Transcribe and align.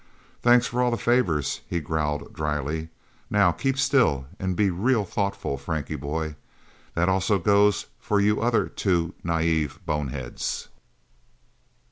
"Thanks 0.41 0.65
for 0.65 0.81
all 0.81 0.89
the 0.89 0.97
favors," 0.97 1.61
he 1.69 1.79
growled 1.79 2.33
dryly. 2.33 2.89
"Now 3.29 3.51
keep 3.51 3.77
still, 3.77 4.25
and 4.39 4.55
be 4.55 4.71
real 4.71 5.05
thoughtful, 5.05 5.59
Frankie 5.59 5.95
Boy. 5.95 6.33
That 6.95 7.07
also 7.07 7.37
goes 7.37 7.85
for 7.99 8.19
you 8.19 8.41
other 8.41 8.65
two 8.67 9.13
naive 9.23 9.77
boneheads..." 9.85 10.69